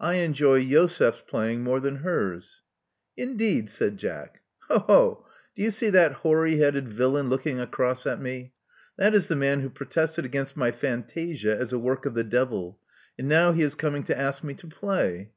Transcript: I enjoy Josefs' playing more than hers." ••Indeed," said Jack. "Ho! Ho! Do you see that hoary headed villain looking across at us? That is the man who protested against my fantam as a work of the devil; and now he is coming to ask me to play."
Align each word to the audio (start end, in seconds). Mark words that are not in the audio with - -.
I 0.00 0.14
enjoy 0.14 0.64
Josefs' 0.66 1.20
playing 1.26 1.62
more 1.62 1.80
than 1.80 1.96
hers." 1.96 2.62
••Indeed," 3.18 3.68
said 3.68 3.98
Jack. 3.98 4.40
"Ho! 4.68 4.78
Ho! 4.86 5.26
Do 5.54 5.60
you 5.62 5.70
see 5.70 5.90
that 5.90 6.12
hoary 6.24 6.56
headed 6.56 6.88
villain 6.88 7.28
looking 7.28 7.60
across 7.60 8.06
at 8.06 8.18
us? 8.18 8.42
That 8.96 9.14
is 9.14 9.26
the 9.28 9.36
man 9.36 9.60
who 9.60 9.68
protested 9.68 10.24
against 10.24 10.56
my 10.56 10.72
fantam 10.72 11.36
as 11.48 11.74
a 11.74 11.78
work 11.78 12.06
of 12.06 12.14
the 12.14 12.24
devil; 12.24 12.80
and 13.18 13.28
now 13.28 13.52
he 13.52 13.60
is 13.60 13.74
coming 13.74 14.02
to 14.04 14.16
ask 14.18 14.42
me 14.42 14.54
to 14.54 14.66
play." 14.66 15.32